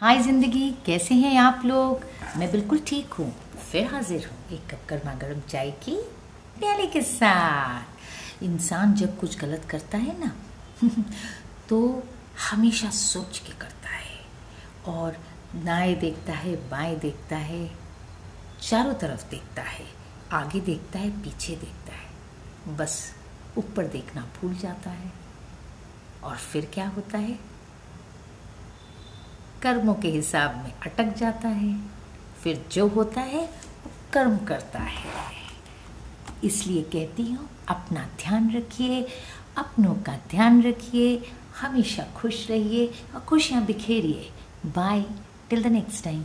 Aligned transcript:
हाय 0.00 0.18
ज़िंदगी, 0.18 0.70
कैसे 0.86 1.14
हैं 1.14 1.38
आप 1.38 1.62
लोग? 1.64 2.00
मैं 2.36 2.50
बिल्कुल 2.52 2.78
ठीक 2.78 3.12
हूँ। 3.12 3.30
फिर 3.72 3.86
हाजिर 3.86 4.26
हूँ 4.26 4.58
एक 4.58 4.66
कप 4.70 4.80
गर्मा 4.88 5.14
गर्म 5.14 5.40
चाय 5.40 5.70
की 5.70 5.94
प्याले 6.58 6.86
के 6.86 7.02
साथ। 7.02 8.42
इंसान 8.42 8.94
जब 8.94 9.18
कुछ 9.18 9.38
गलत 9.38 9.64
करता 9.70 9.98
है 9.98 10.18
ना 10.20 10.32
तो 11.68 12.02
हमेशा 12.50 12.90
सोच 12.90 13.38
के 13.38 13.52
करता 13.52 13.88
है 13.88 14.18
और 14.86 15.16
दाएँ 15.64 15.94
देखता 15.94 16.32
है, 16.32 16.56
बाएँ 16.70 16.96
देखता 16.98 17.36
है, 17.36 17.70
चारों 18.62 18.94
तरफ़ 18.94 19.30
देखता 19.30 19.62
है, 19.62 19.86
आगे 20.32 20.60
देखता 20.60 20.98
है, 20.98 21.10
पीछे 21.10 21.56
देखता 21.56 21.92
है। 21.92 22.76
बस 22.76 23.14
ऊपर 23.58 23.86
देखना 23.86 24.22
भूल 24.22 24.54
जाता 24.54 24.90
है। 24.90 25.12
और 26.24 26.36
फिर 26.36 26.70
क्या 26.74 26.88
होता 26.88 27.18
है? 27.18 27.53
कर्मों 29.64 29.94
के 29.94 30.08
हिसाब 30.08 30.56
में 30.56 30.72
अटक 30.86 31.16
जाता 31.16 31.48
है, 31.48 31.80
फिर 32.42 32.64
जो 32.72 32.86
होता 32.88 33.20
है, 33.20 33.40
वो 33.84 33.90
कर्म 34.12 34.36
करता 34.38 34.78
है। 34.78 35.12
इसलिए 36.44 36.82
कहती 36.82 37.22
हूँ, 37.22 37.48
अपना 37.68 38.00
ध्यान 38.20 38.50
रखिए, 38.56 39.02
अपनों 39.56 39.94
का 39.94 40.16
ध्यान 40.30 40.62
रखिए, 40.62 41.32
हमेशा 41.60 42.06
खुश 42.16 42.50
रहिए 42.50 42.86
और 43.14 43.20
खुशियाँ 43.20 43.64
बिखेरिए। 43.64 44.30
Bye 44.66 45.04
till 45.50 45.62
the 45.62 45.66
next 45.66 46.04
time 46.04 46.24